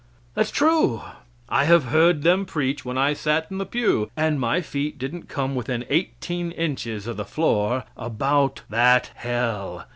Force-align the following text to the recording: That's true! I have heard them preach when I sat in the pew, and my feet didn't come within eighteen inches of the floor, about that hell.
That's 0.33 0.49
true! 0.49 1.03
I 1.47 1.65
have 1.65 1.83
heard 1.85 2.23
them 2.23 2.43
preach 2.47 2.83
when 2.83 2.97
I 2.97 3.13
sat 3.13 3.45
in 3.51 3.59
the 3.59 3.67
pew, 3.67 4.09
and 4.17 4.39
my 4.39 4.59
feet 4.59 4.97
didn't 4.97 5.29
come 5.29 5.53
within 5.53 5.85
eighteen 5.91 6.49
inches 6.53 7.05
of 7.05 7.17
the 7.17 7.23
floor, 7.23 7.83
about 7.95 8.61
that 8.67 9.11
hell. 9.13 9.85